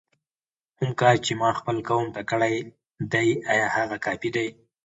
[0.77, 2.55] کوم کار چې ما خپل قوم ته کړی
[3.11, 4.47] دی آیا هغه کافي دی؟!